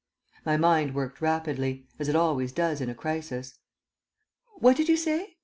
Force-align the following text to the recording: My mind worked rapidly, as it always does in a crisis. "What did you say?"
My 0.43 0.57
mind 0.57 0.95
worked 0.95 1.21
rapidly, 1.21 1.85
as 1.99 2.07
it 2.09 2.15
always 2.15 2.51
does 2.51 2.81
in 2.81 2.89
a 2.89 2.95
crisis. 2.95 3.59
"What 4.57 4.75
did 4.75 4.89
you 4.89 4.97
say?" 4.97 5.37